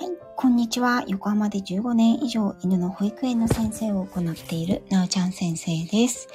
[0.00, 1.02] はい、こんにちは。
[1.08, 6.28] 横浜で15年以上犬の保育園の先生を行っているなおちゃん先生です。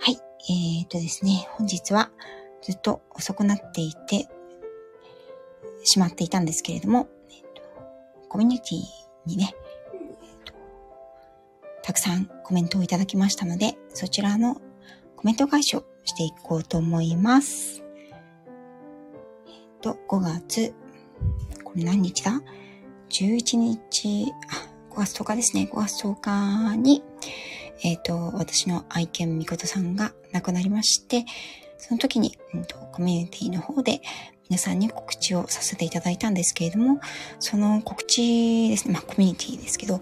[0.00, 0.18] はい、
[0.50, 2.10] えーとですね、本日は
[2.62, 4.26] ずっと遅くなっていて
[5.84, 7.62] しまっていたんですけれども、えーと
[8.28, 8.80] コミュニティ
[9.24, 9.54] にね、
[9.94, 10.52] えーと
[11.84, 14.56] たくさんコメントをいただきましたので、そちらの
[15.14, 17.84] コメント返しをしていこうと思います。
[19.46, 20.74] えっ、と、5月、
[21.62, 22.42] これ何日だ？
[23.10, 25.68] ?11 日、あ、5月10日ですね。
[25.72, 27.02] 5月10日に、
[27.82, 31.24] えっ、と、私の愛犬みことさんが亡くなりまして、
[31.78, 34.00] その時に、うんと、コミュニティの方で
[34.48, 37.00] 皆さんに告知をさせていただいたんですけれども、
[37.38, 40.00] その告知ですね、まあコミュニティですけど、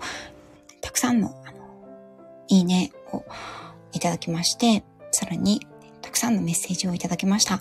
[0.80, 1.58] たくさんの、あの、
[2.48, 3.24] いいねを
[3.92, 5.66] いただきまして、さらに、
[6.02, 7.60] たくさんのメッセージをいただきました。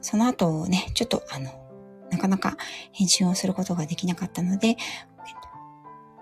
[0.00, 1.50] その後ね、ちょっとあの、
[2.12, 2.56] なかなか
[2.92, 4.76] 返信をすることができなかったので、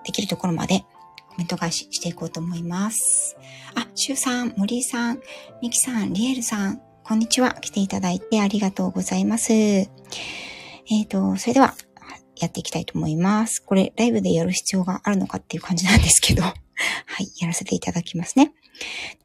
[0.05, 0.85] できるところまで
[1.29, 3.37] コメント返ししていこうと思います。
[3.75, 5.21] あ、シュウさん、森井さん、
[5.61, 7.53] ミキさん、リエルさん、こんにちは。
[7.55, 9.53] 来ていただいてありがとうございます。
[9.53, 9.89] え
[11.05, 11.75] っ、と、それでは、
[12.37, 13.63] やっていきたいと思います。
[13.63, 16.55] これ、ライブでやる必要があるのかっていう感じなんですけど、 は
[17.21, 18.53] い、やらせていただきますね。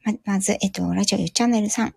[0.03, 1.95] ままず、えっと、ラジオユーチャンネルさん、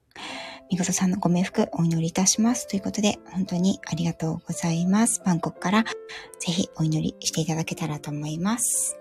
[0.70, 2.69] みことさんのご冥福お祈りいたします。
[2.69, 5.22] ということで、本当にありがとうございます。
[5.24, 8.98] バンコクからぜひお祈りしていただけたらと思います。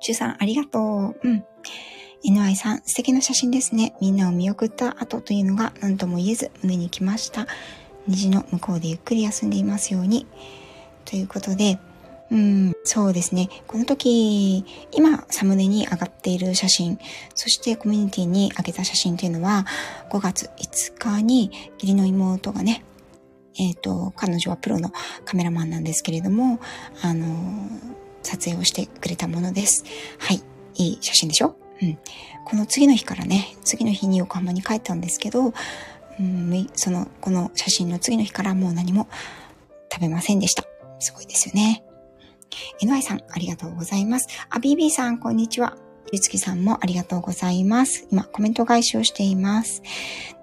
[0.00, 1.20] ちゅうさん、ありがとう。
[1.22, 1.44] うん。
[2.24, 3.94] NI さん、素敵な写真ですね。
[4.00, 7.46] みんなを見送った後というのが何とも言えず胸に来ました。
[8.08, 10.26] 虹の向こうでゆっくり休んでいますように。
[11.04, 11.78] ということで、
[12.30, 13.48] うん、そうですね。
[13.68, 16.98] この時、今、サムネに上がっている写真、
[17.34, 19.64] そしてコミュニティに上げた写真というのは、
[20.10, 22.84] 5月5日に義理の妹がね、
[23.58, 24.92] えっ、と、彼女はプロの
[25.24, 26.58] カメラマンなんですけれども、
[27.02, 27.68] あの
[28.22, 29.84] 撮影をしてくれたものです。
[30.18, 30.42] はい。
[30.74, 31.56] いい写真でしょ？
[31.80, 31.98] うん。
[32.44, 35.54] この次の日からね、次の日に横浜に帰ったんですけど、
[36.18, 39.08] うん、その、この写真の次の日からもう何も
[39.90, 40.64] 食べませんでした。
[40.98, 41.85] すごいですよね。
[42.80, 44.28] NY さん、ありがとうございます。
[44.50, 45.76] あ、BB さん、こんにちは。
[46.12, 48.06] ゆつきさんもありがとうございます。
[48.10, 49.82] 今、コメント返しをしています。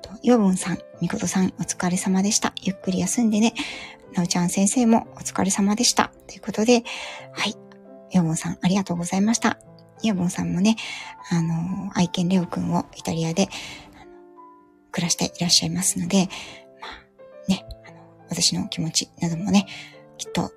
[0.01, 2.53] とヨボンさん、みことさん、お疲れ様でした。
[2.61, 3.53] ゆっくり休んでね。
[4.13, 6.11] なおちゃん先生もお疲れ様でした。
[6.27, 6.83] ということで、
[7.31, 7.55] はい。
[8.11, 9.57] ヨボンさん、ありがとうございました。
[10.03, 10.75] ヨボンさんもね、
[11.31, 13.47] あの、愛犬レオくんをイタリアで、
[14.91, 16.29] 暮らしていらっしゃいますので、
[16.79, 17.97] まあ、ね、あの、
[18.29, 19.65] 私の気持ちなどもね、
[20.17, 20.51] きっと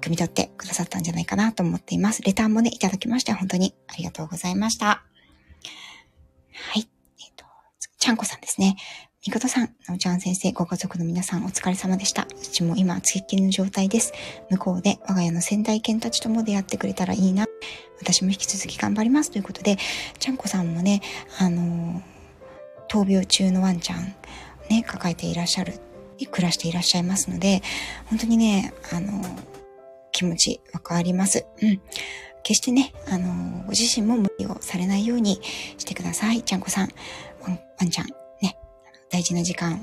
[0.00, 2.22] 汲み取ってくださったんじゃないかなと思っています。
[2.22, 4.86] レターもね、いただきまして、本当にありがとうございました。
[4.86, 5.04] は
[6.78, 6.88] い。
[7.20, 7.44] えっ、と、
[7.98, 8.76] ちゃんこさんですね。
[9.26, 12.22] みことさん、なおちゃん先生、ご家族の皆さんお疲れ様でした。
[12.22, 14.12] うちも今、つきっきりの状態です。
[14.48, 17.46] 向こうで我が家の先代犬たちとも出会ってくれたらいいな。
[18.00, 19.30] 私も引き続き頑張ります。
[19.30, 19.76] ということで、
[20.18, 21.02] ちゃんこさんもね、
[21.38, 22.00] あの
[22.88, 24.14] 闘病中のワンちゃん、
[24.70, 25.74] ね、抱えていらっしゃる、
[26.30, 27.62] 暮らしていらっしゃいますので、
[28.06, 29.22] 本当にね、あの
[30.18, 31.46] 気持ちわかります。
[31.62, 31.80] うん。
[32.42, 35.40] 決してね、あの、ご自身も無理をされないように
[35.78, 36.42] してください。
[36.42, 36.88] ちゃんこさん、
[37.42, 38.06] ワンワンちゃん、
[38.42, 38.58] ね、
[39.10, 39.76] 大事な時間を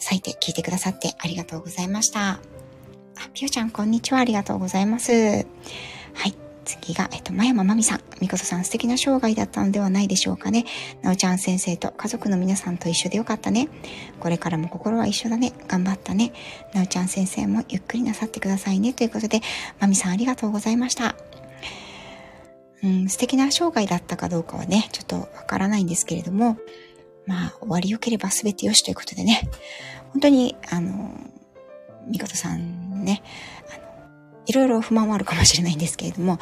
[0.00, 2.30] 割いて聞いてくださってありがとうございました。
[2.30, 2.40] あ、
[3.32, 4.18] ぴよちゃん、こんにちは。
[4.18, 5.12] ありがとうございます。
[5.12, 5.38] は
[6.26, 6.43] い。
[6.64, 8.00] 次が、えっと、まやままみさん。
[8.20, 10.64] みことさん、素敵な生涯だったのではないでしょうかね。
[11.02, 13.68] なおちゃん先生と家族の皆さんと一緒でよかったね。
[14.20, 15.52] これからも心は一緒だね。
[15.68, 16.32] 頑張ったね。
[16.72, 18.92] なおちゃん先生もゆっくりなさってくださいね。
[18.92, 19.40] ということで、
[19.80, 21.14] まみさんありがとうございました。
[22.82, 26.58] うん、素敵な生涯だったかどうかはね、ちょっとわからないんですけれども、
[27.26, 29.48] まあ、終わり良ければ全て良しということでね、
[30.12, 31.14] 本当に、あの、
[32.06, 33.22] みことさんね、
[34.46, 36.38] いろいろ不満はあるかもしれないんですけれども、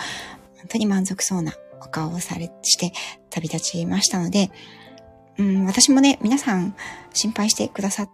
[0.59, 2.92] 本当に満足そうなお顔をされ、して
[3.30, 4.50] 旅立ちましたので、
[5.38, 6.74] うん、私もね、皆さん
[7.12, 8.10] 心配してくださっ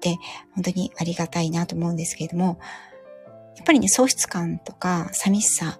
[0.00, 0.18] て、
[0.54, 2.58] 本当にありがたいなと思うんですけれども、
[3.56, 5.78] やっぱりね、喪失感とか寂しさ、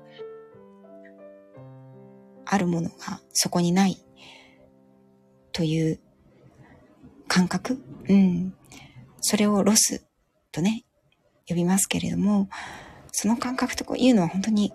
[2.44, 4.04] あるものがそこにない
[5.52, 6.00] という
[7.28, 8.54] 感覚うん。
[9.20, 10.04] それをロス
[10.50, 10.84] とね、
[11.48, 12.48] 呼びますけれども、
[13.12, 14.72] その感覚とかいうのは本当に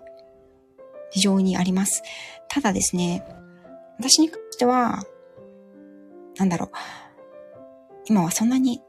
[1.10, 2.02] 非常にあります。
[2.48, 3.24] ただですね、
[3.98, 5.04] 私に関しては、
[6.36, 6.70] なんだろう、
[8.06, 8.80] 今はそんなに、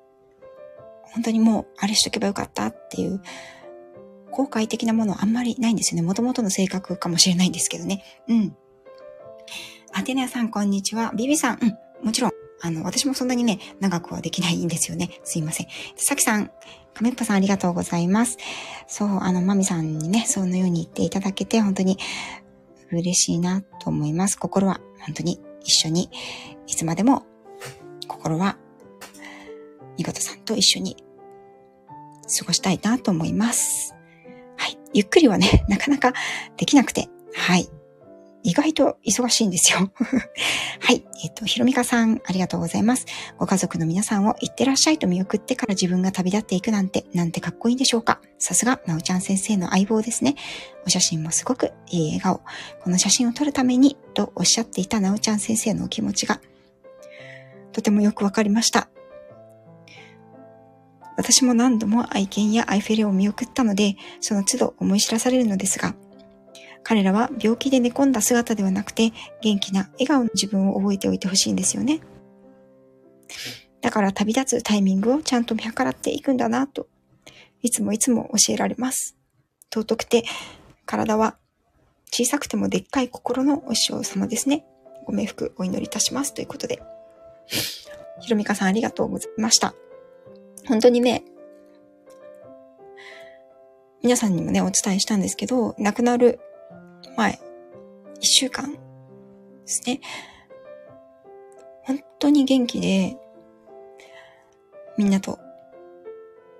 [1.02, 3.22] 本当にもうあれしとけばよかったっていう、
[4.32, 6.08] 後悔的なものはあんまりないんですよね。
[6.08, 8.04] もともとの性格かもしれないんですけどね。
[8.28, 8.56] うん。
[9.92, 11.12] アテネアさん、こんにちは。
[11.16, 12.29] ビビさん、うん、もちろん、
[12.62, 15.10] あの、私もそんなにね、長くはできないんですよね。
[15.24, 15.68] すいません。
[15.96, 16.52] さきさん、
[16.94, 18.38] 亀っぽさんありがとうございます。
[18.88, 21.98] そう、あの、まみさんにね、そのように言っていただけて、本当に
[22.92, 24.38] 嬉しいなと思います。
[24.38, 26.10] 心は本当に一緒に、
[26.68, 27.24] いつまでも、
[28.08, 28.58] 心は、
[29.98, 30.98] みことさんと一緒に
[32.38, 33.96] 過ごしたいなと思います。
[34.58, 34.78] はい。
[34.94, 36.14] ゆっくりはね、なかなか
[36.58, 37.70] できなくて、はい。
[38.44, 39.92] 意外と忙しいんですよ。
[40.80, 41.04] はい。
[41.24, 43.06] えっ、と、ひろみかさん、ありがとうございます。
[43.38, 48.22] ご家族の皆さんを行ってらっしゃいと見送ってから自分が旅立っていくなんて、なんてかっこいいんでしょうか。
[48.38, 50.36] さすが、なおちゃん先生の相棒ですね。
[50.86, 52.42] お写真もすごくいい笑顔。
[52.82, 56.40] この写真を撮るために、とおっしゃっていたなおちゃん先生のお気持ちが、
[57.74, 58.90] とてもよくわかりました。
[61.18, 65.94] 私も何度も愛犬やアイフェレを見送ったので、その都度思い知らされるのですが、
[66.84, 69.12] 彼らは病気で寝込んだ姿ではなくて、
[69.42, 72.02] 元気な笑顔の自分を覚えておいてほしいんですよね。
[73.82, 76.88] だから旅立つタイミングをちゃんと見計らっていくんだなと、
[77.62, 79.16] いつもいつも教えられます。
[79.74, 80.24] 尊くて、
[80.86, 81.38] 体は
[82.12, 84.66] 小さくてもでっかい心のお師匠様ですね。
[85.06, 86.34] ご冥福お祈りいたします。
[86.34, 86.82] ということで。
[88.22, 89.74] ひろみかさんありがとうございました。
[90.68, 91.24] 本当にね、
[94.04, 96.40] 皆さんにもね、お伝えしたんですけど、亡くなる
[97.18, 97.40] 前、
[98.20, 98.80] 一週間で
[99.66, 100.02] すね。
[101.84, 103.18] 本当に元気で、
[104.98, 105.40] みんなと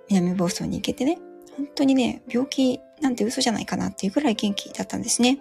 [0.08, 1.18] 南房総に行けてね、
[1.56, 5.38] 本当にね、病気なんて嘘じゃないかなっていうぐらい元気だったんですね。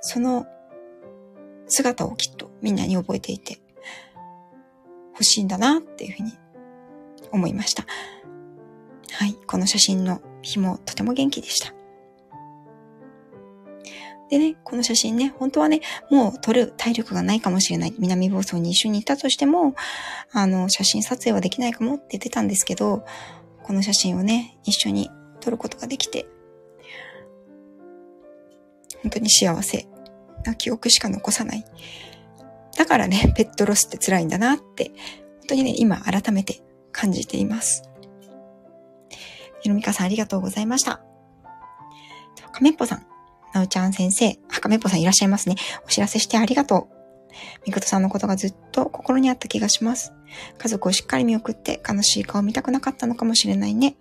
[0.00, 0.46] その
[1.66, 3.58] 姿をきっとみんなに覚えていて
[5.12, 6.32] 欲しいんだなっていうふうに
[7.32, 7.86] 思いました。
[9.12, 9.34] はい。
[9.46, 11.72] この写真の日もとても元気でした。
[14.30, 15.80] でね、この写真ね、本当はね、
[16.10, 17.94] もう撮る体力がないかもしれない。
[17.98, 19.74] 南房総に一緒にいたとしても、
[20.32, 23.04] あの、写真撮影はできないかもって言ってたんですけど、
[23.62, 25.10] この写真をね、一緒に
[25.40, 26.26] 撮ることができて、
[29.02, 29.86] 本当に幸せ
[30.44, 31.64] な記憶しか残さない。
[32.76, 34.90] だからね、ペットロスって辛いんだなって、
[35.40, 36.62] 本当にね、今改めて
[36.92, 37.82] 感じています。
[39.60, 41.02] ひろみかさんありがとうございました。
[42.52, 43.06] 亀っぽさん、
[43.54, 45.54] なおちゃん先生、はかめぽさんいらっしゃいますね。
[45.86, 46.94] お知らせしてありがとう。
[47.66, 50.12] みことさんのことがずっと心にあった気がします。
[50.58, 53.96] 家族をしっかり見送って悲しい顔を見たくなかったのかもしれないね。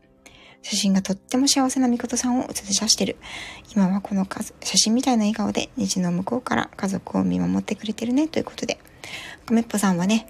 [0.63, 3.17] 写真がとっても幸せなみことさんを映し出してる。
[3.75, 4.25] 今はこの
[4.61, 8.27] 写真みたいな笑顔で虹の向こうから家族を見守ってくれてるね。
[8.27, 8.79] ということで。
[9.45, 10.27] かめっぽさんはね、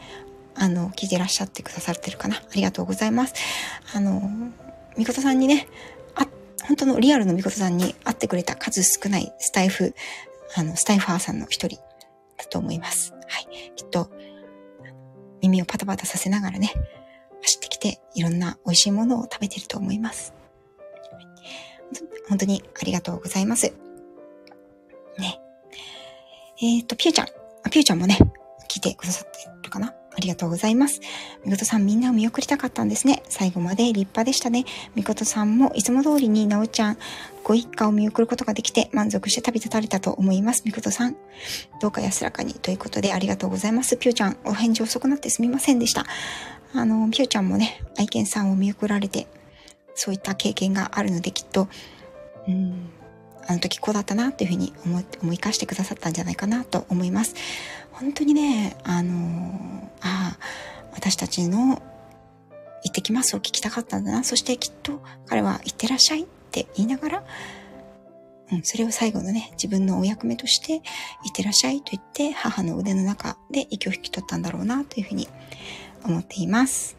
[0.56, 2.36] あの、聞いてらっしゃってくださってるかな。
[2.36, 3.36] ありがとうございます。
[3.94, 4.30] あの、
[4.98, 5.68] みことさんにね、
[6.68, 9.94] 本当のリアルのみことさんに会ってくれた数少ないスタイフ、
[10.56, 11.78] あの、スタイファーさんの一人
[12.38, 13.14] だと思います。
[13.28, 13.74] はい。
[13.76, 14.10] きっと、
[15.42, 16.72] 耳をパタパタさせながらね、
[17.42, 20.34] 走ってきていろんな美味しいものを食べてると思います。
[22.30, 23.74] 本当にありがとうございます。
[25.20, 25.40] ね。
[26.62, 27.28] えっ、ー、と、ピューちゃん。
[27.70, 28.18] ピューちゃんもね、
[28.70, 31.02] 聞いてくださってるかなありがとうございます。
[31.44, 33.24] みことさんみんなを見送りたかったんですね。
[33.30, 34.66] 最後まで立派でしたね。
[34.96, 36.98] みことさんもいつも通りになおちゃん
[37.44, 40.64] ご一家を見送ることができて満足して旅立たれたと思います。
[40.66, 41.16] みことさん。
[41.82, 43.98] どうか安らかにということでありがとうございます。
[43.98, 46.06] ぴゅーちゃん、お返事遅くなってすみませんでした。
[46.74, 49.28] あの、ぴゅーちゃんもね、愛犬さんを見送られて、
[49.96, 51.68] そういった経験があるのできっと、
[52.48, 52.90] うん、
[53.48, 57.36] あの時こうだったなっていうふうに思い思い返してくださったんじゃないかなと思います。
[57.94, 60.40] 本当にね、あのああ、
[60.94, 61.82] 私たちの
[62.84, 64.24] 行ってきますを聞きたかったんだな。
[64.24, 67.24] そしてきっと彼は行ってらっしゃいって言いながら、
[68.52, 75.28] うん、それを最後のね、自分のお役目として、行ってらっしゃいと言って、母の腕の中で息を引き取ったんだろうな、というふうに
[76.04, 76.98] 思っています。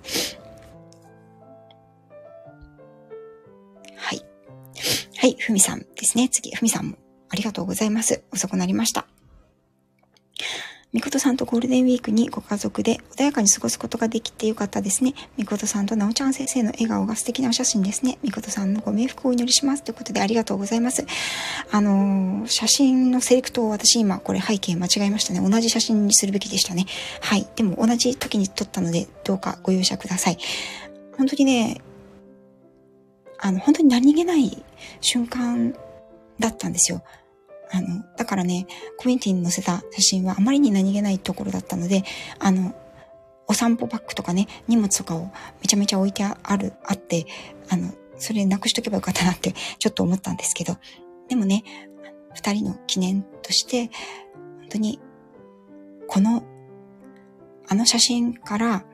[3.96, 4.24] はい。
[5.18, 6.28] はい、ふみさんですね。
[6.28, 6.96] 次、ふみさんも
[7.28, 8.24] ありがとうございます。
[8.32, 9.06] 遅くなりました。
[10.94, 15.12] みことさんとゴールデンウィークにご家族で穏やかに過ごすことができてよかったですね。
[15.36, 18.16] みことさんとなおちゃん先生の笑顔が素敵なお写真ですね。
[18.22, 19.82] みことさんのご冥福をお祈りします。
[19.82, 21.04] ということでありがとうございます。
[21.72, 25.40] あのー、写真のセレクトを私今これ背景間違えましたね。
[25.40, 26.86] 同じ写真にするべきでしたね。
[27.20, 27.48] はい。
[27.56, 30.38] でも同じ時に撮ったのでどうかご容赦ください。
[31.18, 31.80] 本当にね、
[33.40, 34.64] あの、本当に何気ない
[35.00, 35.74] 瞬間
[36.38, 37.02] だったんですよ。
[37.70, 38.66] あの、だからね、
[38.98, 42.04] コミュニティに載せた写真はあまりに何気ないところだったので、
[42.38, 42.74] あの、
[43.46, 45.30] お散歩バッグとかね、荷物とかを
[45.60, 47.26] めちゃめちゃ置いてある、あって、
[47.68, 50.76] あの、それなくしとけばよかったなってちょっと思ったんですけど、
[51.28, 51.64] でもね、
[52.34, 53.90] 二人の記念として、
[54.60, 55.00] 本当に、
[56.08, 56.42] この、
[57.66, 58.84] あの写真から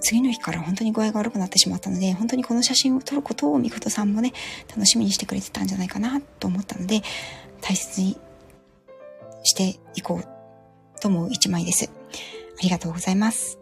[0.00, 4.32] 次の日から本当に具合が悪くなってしまったので、本当にこの写真を撮ることをみことさんもね、
[4.68, 7.02] 楽しみにしてくれてたんじゃないかなと思ったので、
[7.60, 8.18] 大切に
[9.42, 11.90] していこうと思う一枚です。
[12.58, 13.58] ありがとうございます。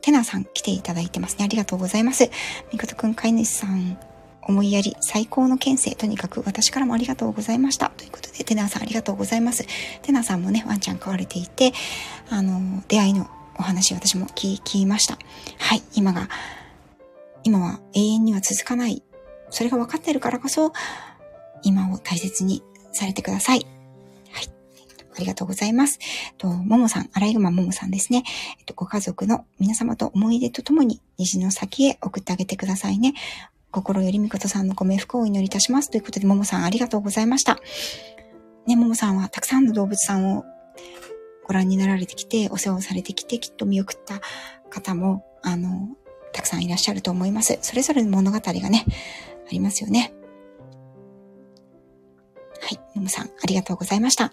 [0.00, 1.44] テナさん来ていただいてますね。
[1.44, 2.30] ありがとうございます。
[2.72, 3.98] みことくん、飼い主さん、
[4.42, 7.90] 思いやり、最高の県政、とにかく私からもありがとうございました。
[7.96, 9.64] ということで、テナさんありがとうございます。
[10.02, 11.72] テナさんもね、ワンちゃん飼われていて、
[12.28, 15.18] あの、出会いのお話私も聞きました。
[15.58, 16.28] はい、今が、
[17.42, 19.02] 今は永遠には続かない。
[19.48, 20.72] それが分かってるからこそ、
[21.62, 22.62] 今を大切に
[22.94, 23.66] されてください。
[24.32, 24.48] はい。
[25.16, 25.98] ありがとうございます。
[26.38, 28.24] と、ももさん、アライグマももさんですね。
[28.58, 33.14] えっと、ご家族の皆様と思い出とともに、虹の先へ送ってあげてくださいね。
[33.70, 35.90] 心よりみことさんのご冥福をお祈りいたします。
[35.90, 37.58] ということで、ももさんありがとうございました。
[38.66, 40.44] ね、ももさんはたくさんの動物さんを
[41.44, 44.20] ご覧になられてきて、お世話をされてきて、きっと見送った
[44.70, 45.88] 方も、あの、
[46.32, 47.58] たくさんいらっしゃると思います。
[47.62, 48.84] それぞれの物語がね、
[49.46, 50.14] ありますよね。
[52.64, 54.32] はい、ももさん、ありがとうございました。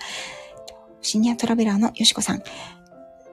[1.01, 2.41] シニアトラベラーのよしこさん。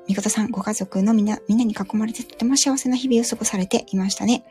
[0.09, 4.43] みことさん、ご家族のみんな、みんなに囲まれてとても幸せな日々を過ごされていましたね。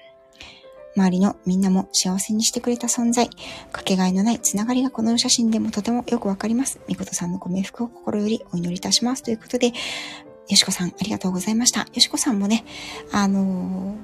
[0.95, 3.29] 周りのみんなも幸せにしてくれた存在、
[3.73, 6.79] かけがえのないつながりがこの写真でもとてもよくわかります。
[6.87, 9.23] みことさんのご冥福を心よりお祈りいたします。
[9.23, 9.73] ということで、よ
[10.55, 11.81] しこさん、ありがとうございました。
[11.81, 12.63] よしこさんもね、
[13.11, 13.97] あのー、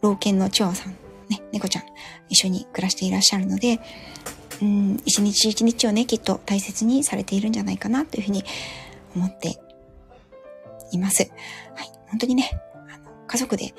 [0.00, 0.96] 老犬のチワワさん、
[1.28, 1.84] ね、猫ちゃん、
[2.28, 3.78] 一緒に暮らしていらっしゃるので、
[4.64, 8.42] うん、一日一日をね、きっと大切にされているんじゃないかな、というふうに
[9.14, 9.58] 思って
[10.90, 11.30] います。
[11.74, 11.92] はい。
[12.08, 12.50] 本当にね、
[12.88, 13.74] あの、家族で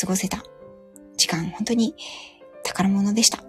[0.00, 0.42] 過ごせた
[1.18, 1.94] 時間、本当に
[2.64, 3.44] 宝物でした。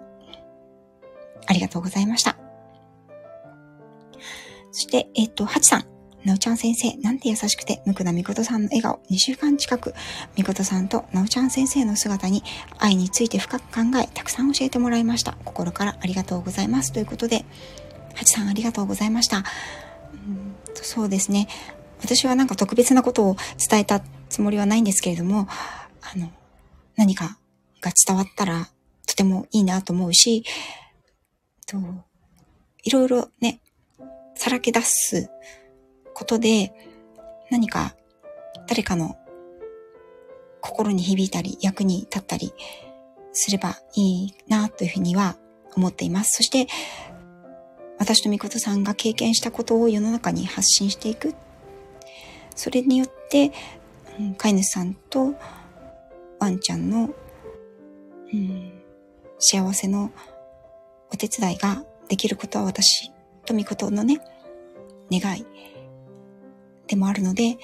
[1.46, 2.36] ありがとうございました。
[4.70, 5.91] そして、えっ、と、ハチさん。
[6.24, 9.94] なおちゃん先生、なんて優しくて、無垢なみことさんの笑顔、2週間近く、
[10.36, 12.42] みことさんとなおちゃん先生の姿に
[12.78, 15.36] 愛について深く考え、たくさん教えてもらいました。
[15.44, 16.92] 心からありがとうございます。
[16.92, 17.44] ということで、
[18.14, 19.38] ハチさんありがとうございました。
[19.38, 19.40] う
[20.30, 21.48] んそうですね。
[22.00, 23.36] 私はなんか特別なことを
[23.70, 25.46] 伝えたつもりはないんですけれども、
[26.00, 26.30] あの、
[26.96, 27.38] 何か
[27.80, 28.68] が伝わったら
[29.06, 30.44] とてもいいなと思うし、
[31.66, 31.78] と
[32.82, 33.60] いろいろね、
[34.34, 35.30] さらけ出す
[36.22, 36.72] ことで
[37.50, 37.96] 何か
[38.68, 39.16] 誰かの
[40.60, 42.54] 心に響いたり役に立ったり
[43.32, 45.36] すればいいなというふうには
[45.74, 46.36] 思っています。
[46.36, 46.68] そして
[47.98, 51.34] 私とみことさんが経験したことを世の中に発信していく。
[52.54, 53.50] それによって、
[54.20, 55.34] うん、飼い主さんと
[56.38, 57.10] ワンちゃんの
[58.32, 58.72] うん、
[59.38, 60.12] 幸せの
[61.12, 63.10] お手伝いができることは私
[63.44, 64.20] とみことのね、
[65.10, 65.44] 願い
[66.92, 67.56] でもあるので、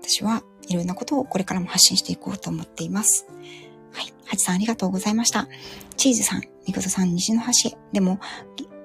[0.00, 3.26] 私はいろんなことをこれからも発信していこうと思っています。
[3.92, 4.14] はい。
[4.24, 5.46] ハチさんありがとうございました。
[5.98, 7.76] チーズさん、みことさん、西の端へ。
[7.92, 8.18] でも、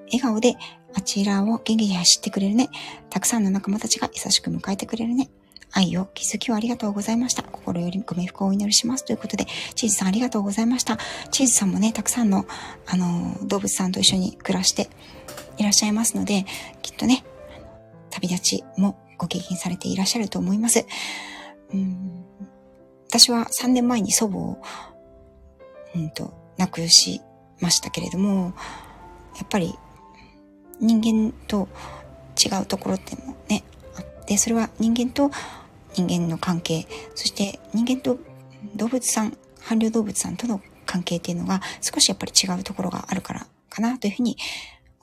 [0.08, 0.56] 笑顔で
[0.92, 2.68] あちらを元気に走ってくれるね。
[3.08, 5.30] たくさんの仲間たちが優しく迎えてくれるね。
[5.72, 7.42] 愛を気づきをありがとうございました。
[7.42, 9.06] 心よりご冥福をお祈りします。
[9.06, 10.98] ということで、チーズさんありがとうございました。
[11.30, 12.44] チーズさんもね、たくさんの、
[12.86, 14.90] あの、動物さんと一緒に暮らして
[15.56, 16.44] いらっしゃいますので、
[16.82, 17.24] きっとね、
[18.10, 20.86] 旅立ちもご経験されていらっしゃると思います。
[21.74, 22.24] うん
[23.08, 24.62] 私は3年前に祖母を、
[25.96, 27.20] うんと、亡くし
[27.60, 28.54] ましたけれども、
[29.36, 29.74] やっぱり
[30.78, 31.68] 人間と
[32.38, 33.64] 違うところってもね、
[33.96, 35.32] あって、それは人間と
[35.94, 36.86] 人間の関係、
[37.16, 38.16] そして人間と
[38.76, 44.36] 動物さん、伴侶動物さんとの関係っていうのが少しやっぱり違うところがあるからかなというふうに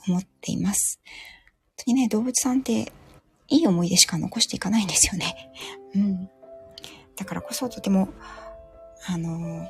[0.07, 1.01] 思っています。
[1.75, 2.93] 本当にね、動物さんって
[3.49, 5.51] いい思い出しか残していかないんですよね。
[5.95, 6.29] うん。
[7.15, 8.09] だからこそとても、
[9.07, 9.67] あのー、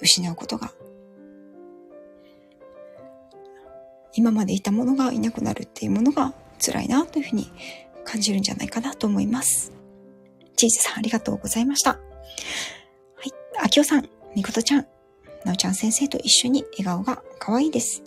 [0.00, 0.72] 失うことが、
[4.14, 6.34] 今までいたものがいなくなるっていうものが
[6.64, 7.50] 辛いなというふうに
[8.04, 9.72] 感じるんじゃないかなと思います。
[10.56, 11.90] チーズさんありがとうございました。
[11.90, 11.98] は
[13.24, 13.32] い。
[13.60, 14.86] あきおさん、みことちゃん、
[15.44, 18.02] なおちゃん先生と一緒に笑顔が可愛いです。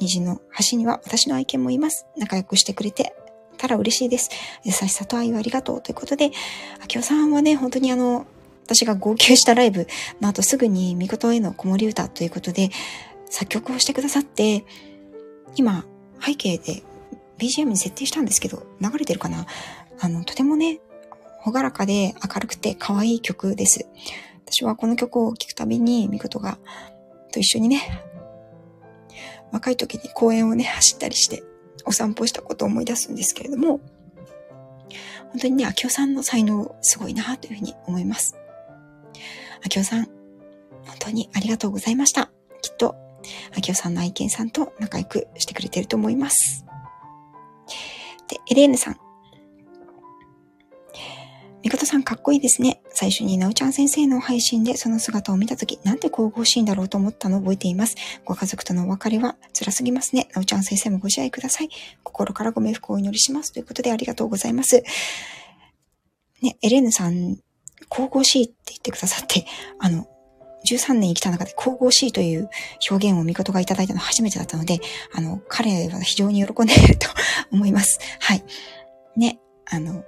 [0.00, 2.06] 虹の端には私の愛犬もいます。
[2.16, 3.14] 仲良くしてくれて
[3.58, 4.30] たら嬉しいです。
[4.64, 6.30] 優しさと愛をありがとうということで、
[6.82, 8.26] あきおさんはね、本当にあの、
[8.64, 9.86] 私が号泣したライブ
[10.20, 12.70] の後すぐにみことへの子守歌ということで
[13.30, 14.64] 作曲をしてくださって、
[15.56, 15.84] 今
[16.20, 16.82] 背景で
[17.38, 19.46] BGM に設定したんですけど、流れてるかな？
[20.00, 20.80] あの、とてもね、
[21.40, 23.88] ほがらかで明るくて可愛い曲です。
[24.44, 26.58] 私はこの曲を聴くたびに、みことが、
[27.32, 28.02] と一緒にね、
[29.50, 31.42] 若い時に公園をね、走ったりして、
[31.88, 33.80] お散歩したことを思い出すんですけれども、
[35.30, 38.36] 本当にね、秋夫さんの才能すごいなというふうに思います。
[39.64, 42.30] 秋夫さん、本当にありがとうございました。
[42.62, 42.94] きっと、
[43.56, 46.64] 秋夫さんの愛犬さんと仲良くしてくれてると思います。
[48.28, 49.00] で、エレーヌさん、
[51.62, 52.80] みことさんかっこいいですね。
[52.90, 57.96] 最初になおちゃん先生の配信でその姿を見たとき、なんて神々しいんだろうと思ったのを覚えています。
[58.24, 60.28] ご家族とのお別れは辛すぎますね。
[60.34, 61.68] なおちゃん先生もご自愛ください。
[62.04, 63.52] 心からご冥福をお祈りします。
[63.52, 64.84] ということでありがとうございます。
[66.42, 67.38] ね、エレーヌさん、
[67.88, 69.44] 神々しいって言ってくださって、
[69.80, 70.06] あの、
[70.64, 72.48] 13年生きた中で神々しいという
[72.90, 74.80] 表現を見事がいただいたのは初めてだったので、
[75.12, 77.08] あの、彼は非常に喜んでいると
[77.50, 77.98] 思います。
[78.20, 78.44] はい。
[79.16, 80.04] ね、あの、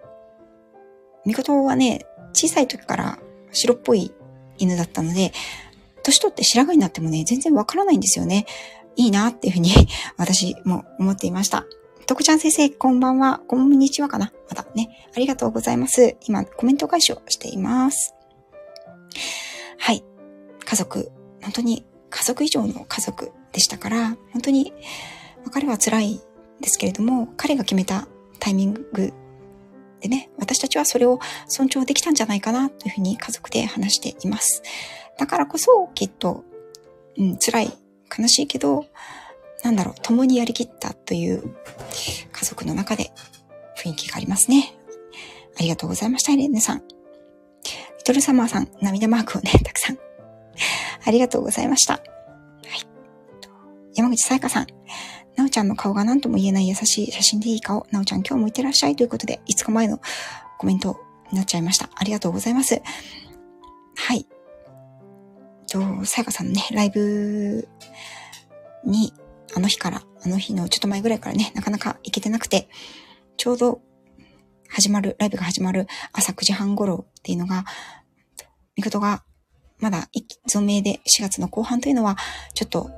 [1.25, 3.19] ミコトはね、小さい時から
[3.53, 4.13] 白っぽい
[4.59, 5.33] 犬だったので、
[6.03, 8.47] 年取って白髪になってもね、全然わからないんですよね。
[8.97, 9.71] いいなっていうふうに
[10.17, 11.67] 私も思っていました。
[12.07, 13.41] 徳ちゃん先生、こんばんは。
[13.47, 15.09] こんにちはかなまたね。
[15.15, 16.17] ありがとうございます。
[16.27, 18.15] 今、コメント返しをしています。
[19.79, 20.03] はい。
[20.65, 21.13] 家族、
[21.43, 24.73] 本当に家族以上の家族でしたから、本当に
[25.53, 26.21] 彼は辛いん
[26.61, 28.09] ですけれども、彼が決めた
[28.39, 29.13] タイミング
[30.01, 34.63] でね、私たちはそれを尊重できたんじゃないかなというふうに家族で話しています。
[35.19, 36.45] だからこそきっと、
[37.19, 37.73] うん、辛い、
[38.19, 38.87] 悲しいけど、
[39.63, 41.55] なんだろう、共にやりきったという
[42.33, 43.13] 家族の中で
[43.77, 44.75] 雰囲気がありますね。
[45.59, 46.79] ありがとうございました、エレンヌさん。
[46.79, 49.99] リトルサマーさん、涙マークをね、 たくさん。
[51.05, 51.95] ありがとうございました。
[51.95, 52.03] はい。
[53.95, 54.67] 山口さやかさん、
[55.41, 57.87] なおちゃんの顔が何とも言えない優しい写真でいい顔。
[57.91, 59.99] なおちゃん今日もいってらっしゃいということで、5日前の
[60.59, 61.01] コメント
[61.33, 61.89] になっちゃいました。
[61.95, 62.83] ありがとうございます。
[63.97, 64.27] はい。
[65.67, 67.67] と、さやかさんのね、ライブ
[68.85, 69.15] に、
[69.55, 72.69] あの日から、あの日のちょっと前ぐらいからね、なかなか行けてなくて、
[73.39, 73.81] ちょうど
[74.69, 77.65] 始まる、ライブが始まる朝9時半頃っていうのが、
[78.77, 79.23] 見事が
[79.79, 80.11] まだ
[80.47, 82.19] 存命で4月の後半というのは、
[82.53, 82.91] ちょっと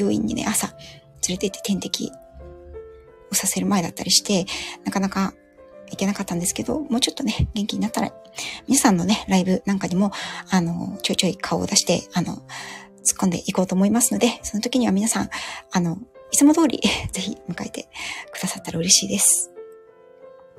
[0.00, 0.68] 病院にね、朝
[1.28, 2.12] 連れて行って点滴
[3.30, 4.46] をさせる前だったりして、
[4.84, 5.34] なかなか
[5.90, 8.12] 行けなかったんですけど、もうちょっとね、元気になったら、
[8.66, 10.12] 皆さんのね、ライブなんかにも、
[10.50, 12.42] あの、ちょいちょい顔を出して、あの、突っ
[13.18, 15.30] 込んでいこうと思いますので、その時には皆さん、
[15.72, 15.98] あの、
[16.32, 16.80] いつも通り、
[17.12, 17.88] ぜひ迎えて
[18.32, 19.50] くださったら嬉しいです。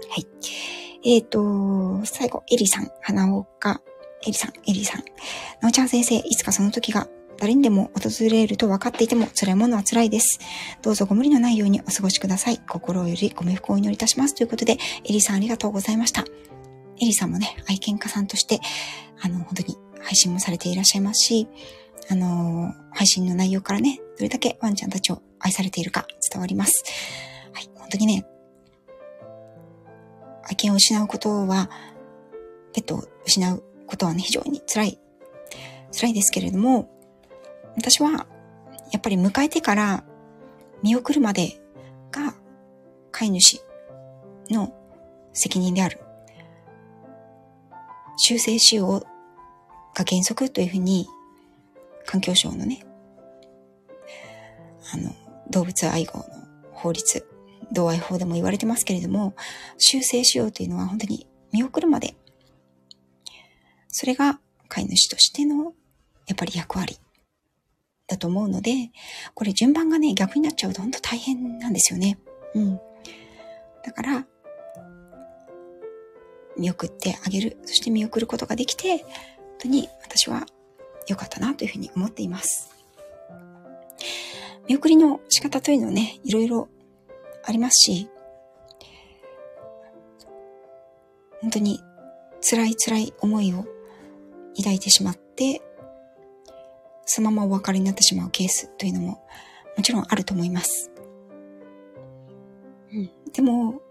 [0.10, 0.28] はい。
[1.04, 3.82] えっ、ー、と、最後、エリさん、花岡、
[4.24, 5.04] エリさん、エリさん。
[5.62, 7.08] なおちゃん先生、いつかその時が
[7.42, 10.40] 誰にでも訪れると分かっていても辛いものは辛いです。
[10.84, 12.60] どうぞご無理のないようにお過ごしください。
[12.70, 14.36] 心よりご冥福をお祈りいたします。
[14.36, 16.22] ということで、エリさんありがとうございました。
[16.22, 16.26] エ
[17.00, 18.60] リさんもね、愛犬家さんとして、
[19.20, 21.48] あの、本当に配信もされていらっしゃいますし、
[22.12, 26.84] あの、配信の内容からね、どれだけワンちゃんたちを愛されているか伝わります。
[27.54, 28.28] はい、本当にね、
[30.44, 31.72] 愛犬を失うことは、
[32.72, 35.00] ペットを失うことはね、非常に辛い、
[35.92, 37.01] 辛いですけれども、
[37.76, 38.28] 私は、
[38.92, 40.04] やっぱり迎えてから
[40.84, 41.62] 見送るまで
[42.12, 42.34] が
[43.12, 43.62] 飼い主
[44.50, 44.74] の
[45.34, 46.00] 責任である。
[48.18, 49.00] 修正しよう
[49.96, 51.08] が原則というふうに
[52.06, 52.86] 環境省のね、
[54.94, 55.16] あの、
[55.50, 56.26] 動物愛護の
[56.74, 57.28] 法律、
[57.72, 59.34] 同愛法でも言われてますけれども、
[59.78, 62.16] 修正しようというのは本当に見送るまで、
[63.88, 65.74] それが飼い主としての
[66.28, 66.98] やっぱり役割
[68.12, 68.92] だと思うので、
[69.34, 72.20] これ順番がね、逆になっちゃうと本当大変なんですよね。
[72.54, 72.80] うん。
[73.84, 74.28] だから、
[76.58, 77.58] 見送ってあげる。
[77.66, 79.08] そして見送ることができて、本
[79.60, 80.46] 当に私は
[81.08, 82.76] 良かったなというふうに思っています。
[84.68, 86.68] 見送りの仕方というのはね、いろいろ
[87.44, 88.10] ありますし、
[91.42, 91.80] 本当に
[92.42, 93.66] 辛い辛い思いを
[94.58, 95.62] 抱いてしまって、
[97.14, 99.22] そのままお別れになってしまうケースというのも
[99.76, 100.90] もちろんあると思います。
[102.94, 103.12] うん。
[103.34, 103.82] でも、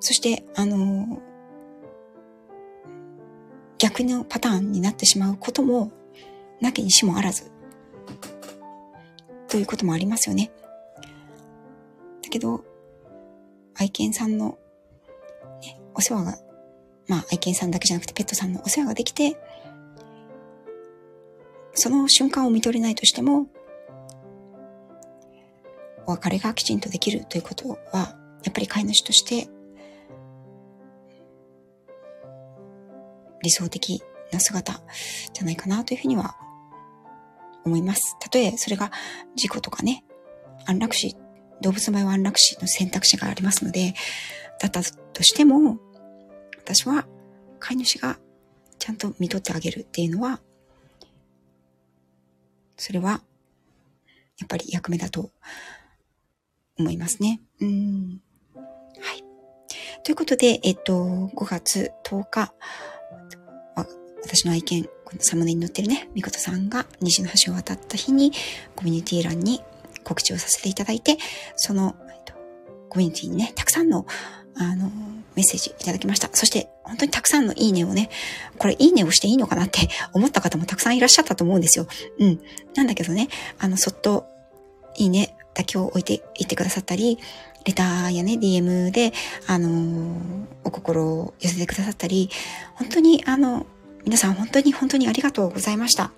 [0.00, 1.22] そして、あの、
[3.78, 5.92] 逆のパターンになってしまうことも、
[6.60, 7.52] なきにしもあらず、
[9.46, 10.50] ということもありますよね。
[12.24, 12.64] だけど、
[13.76, 14.58] 愛犬さんの、
[15.62, 16.38] ね、お世話が、
[17.06, 19.36] まあ愛犬さんだけじゃなくてペットさんのお世話ができて、
[21.78, 23.46] その瞬間を見とれないとしても、
[26.06, 29.48] お別れがきちんとできるということは、やっぱり飼い主として、
[33.42, 34.82] 理想的な姿
[35.32, 36.36] じゃないかなというふうには
[37.64, 38.16] 思います。
[38.18, 38.90] たとえそれが
[39.36, 40.04] 事故とかね、
[40.66, 41.16] 安楽死
[41.60, 43.94] 動物の場合は安楽死の選択肢がありますので、
[44.60, 45.78] だったとしても、
[46.56, 47.06] 私は
[47.60, 48.18] 飼い主が
[48.80, 50.40] ちゃんと見とってあげるっていうのは、
[52.78, 53.20] それは、
[54.38, 55.30] やっぱり役目だと
[56.78, 57.40] 思いますね。
[57.60, 58.20] うん。
[58.54, 58.62] は
[59.14, 59.24] い。
[60.04, 62.54] ということで、えっと、5月10日、
[64.22, 68.32] 私の愛犬、このサムネに載ってるね、みことさんが西の橋を渡った日に、
[68.76, 69.62] コミュニティ欄に
[70.04, 71.18] 告知をさせていただいて、
[71.56, 71.96] その、
[72.88, 74.06] コミュニティにね、たくさんの、
[74.58, 74.90] あの、
[75.36, 76.28] メッセージいただきました。
[76.32, 78.10] そして、本当にたくさんのいいねをね、
[78.58, 81.86] これいいねをしていいのかなって思った方もたくさんいらっしゃったと思うんですよ。
[82.18, 82.40] うん。
[82.74, 84.26] なんだけどね、あの、そっと、
[84.96, 87.18] いいねだけを置いていってくださったり、
[87.64, 89.12] レターやね、DM で、
[89.46, 90.16] あの、
[90.64, 92.30] お心を寄せてくださったり、
[92.74, 93.66] 本当に、あの、
[94.04, 96.12] 皆さん本当に本当にありがとうございました。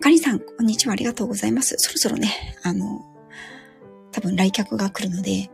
[0.00, 1.74] カリンさん、こんにちは、ありがとうございます。
[1.78, 3.04] そろそろね、あの、
[4.12, 5.50] 多分来客が来るので、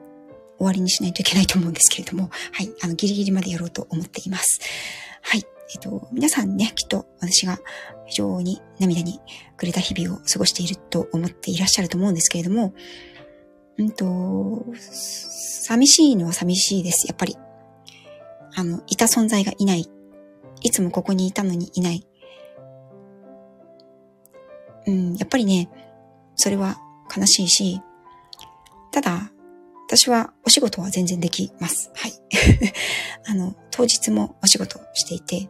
[0.59, 4.61] 終わりにしないといけないと思うんですけれども、はい、あの、ギリギリまでやろうと思っています。
[5.23, 7.59] はい、えっと、皆さんね、きっと私が
[8.07, 9.21] 非常に涙に
[9.57, 12.75] くれた日々を過ごしていると思っていらっしゃると思うんですけれども、
[13.77, 17.37] うんと、寂しいのは寂しいです、やっぱり。
[18.57, 19.89] あの、いた存在がいない。
[20.61, 22.07] いつもここにいたのにいない。
[24.87, 25.69] うん、やっぱりね、
[26.37, 26.79] それは
[27.15, 27.81] 悲しいし、
[28.93, 29.33] ただ、
[29.97, 31.93] 私はお仕事は全然できます。
[31.95, 32.13] はい。
[33.27, 35.49] あの、当日もお仕事していて、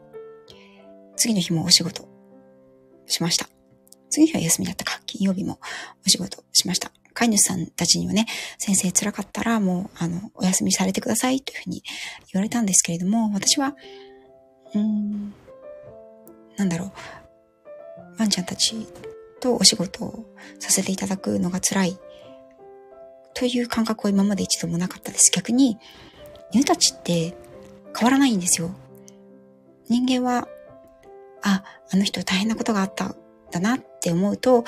[1.17, 2.07] 次の日もお仕事
[3.07, 3.49] しました。
[4.11, 5.61] 次の日は休みだったか、金曜日も
[6.07, 6.93] お仕事しました。
[7.15, 8.27] 飼い主さんたちにはね、
[8.59, 11.83] 先生辛かったらもう、あの、お休みされてくださいというふうに
[12.35, 13.75] 言われたんですけれども、私は、
[14.75, 15.33] うーん、
[16.59, 16.93] なんだろう、
[18.19, 18.87] ワンちゃんたち
[19.41, 20.27] とお仕事を
[20.59, 21.99] させていただくのが辛い
[23.35, 25.31] という感覚は今まで一度もなかったです。
[25.33, 25.79] 逆に、
[26.53, 27.37] 犬たちって
[27.97, 28.71] 変わらないんですよ。
[29.89, 30.49] 人間は、
[31.43, 33.17] あ、あの人大変なことがあったん
[33.51, 34.65] だなって思うと、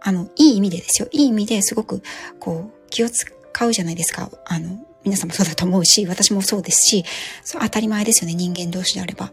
[0.00, 1.08] あの、いい意味でですよ。
[1.10, 2.02] いい意味ですごく、
[2.38, 4.30] こう、気を使うじゃないですか。
[4.46, 7.04] あの、皆さんもそうだと思うし、私もそうですし、
[7.42, 8.34] そ当たり前ですよね。
[8.34, 9.32] 人間同士であれば。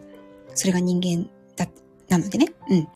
[0.56, 1.68] それが人間だ、
[2.10, 2.52] なのでね。
[2.70, 2.88] うん。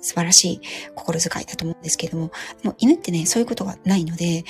[0.00, 0.60] 素晴らしい
[0.94, 2.30] 心遣いだと思うんですけれども、
[2.62, 4.44] もう犬ってね、そういうことがないので、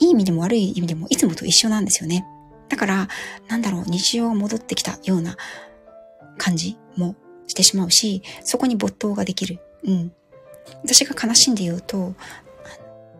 [0.00, 2.26] いい意味でも悪い意味でもいつもと一緒なんですよね。
[2.68, 3.08] だから、
[3.48, 5.36] なんだろう、日常が戻ってきたような
[6.38, 7.14] 感じも
[7.46, 9.60] してしまうし、そこに没頭ができる。
[9.84, 10.12] うん。
[10.82, 12.14] 私が悲しんで言うと、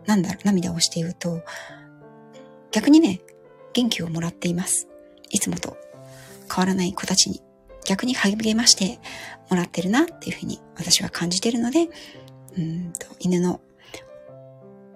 [0.05, 1.41] なんだろう、涙をして言うと、
[2.71, 3.21] 逆にね、
[3.73, 4.87] 元気をもらっています。
[5.29, 5.77] いつもと
[6.53, 7.41] 変わらない子たちに
[7.85, 8.99] 逆に励まして
[9.49, 11.89] もらってるなっていうふうに私は感じているので、
[12.57, 13.61] うんと犬の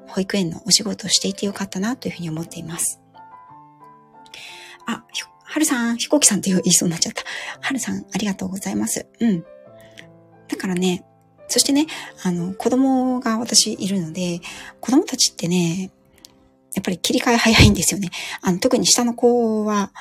[0.10, 3.02] 保育園のお仕事をしていてよかったなというふうに思っています。
[4.86, 5.04] あ、
[5.44, 7.24] はるさん、飛行機さんって言いそうになっちゃった。
[7.60, 9.08] はるさん、ありがとうございます。
[9.20, 9.44] うん。
[10.48, 11.06] だからね、
[11.48, 11.88] そしてね、
[12.24, 14.42] あの、子供が私いるので、
[14.80, 15.92] 子供たちってね、
[16.76, 18.12] やっぱり切り替え早いんですよね。
[18.42, 19.92] あの、特に下の子は、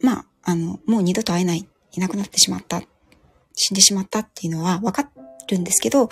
[0.00, 2.82] まあ、あの、もう二度と会えない、いなくなってしまった、
[3.54, 5.10] 死んでしまったっていうのはわか
[5.48, 6.08] るんですけど、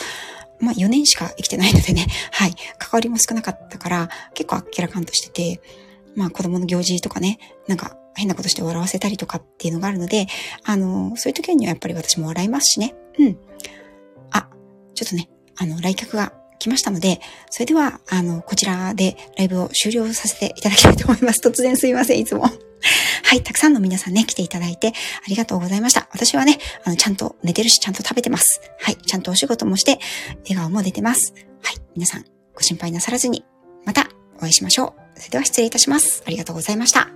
[0.61, 5.61] まあ4年しか生きてないのでね、 はい、関わりも少なかったから、結構あっけらかんとしてて、
[6.14, 10.27] まあ子供の行事とかね、なんか変なことして笑わせたりとかっていうのがあるので、
[10.64, 12.94] あの、そういう時にはやっぱり私も笑いますしね。
[13.18, 13.38] うん。
[14.31, 14.49] あ、
[14.94, 17.20] ちょっとね、あの、来客が来ましたので、
[17.51, 21.40] それでは、あの、こちらでライブを終了させていただきたいと思います。
[21.40, 22.44] 突然すいません、いつも。
[23.31, 24.93] はい、たくさんの皆さんね、来ていただいてあ
[25.29, 26.09] りがとうございました。
[26.11, 28.61] 私はね、あの、ちゃんと寝てるし、ちゃんと食べてます。
[28.81, 30.01] はい、ちゃんとお仕事もして、
[30.49, 31.33] 笑顔も出てます。
[31.62, 32.25] はい、皆さん、
[32.57, 33.45] ご心配なさらずに、
[33.85, 35.21] またお会いしましょう。
[35.21, 36.25] それでは失礼いたします。
[36.27, 37.09] ありがとうございました。